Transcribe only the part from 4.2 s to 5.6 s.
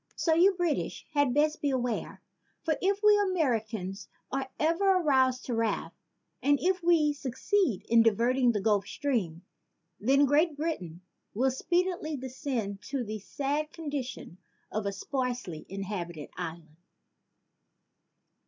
are ever aroused to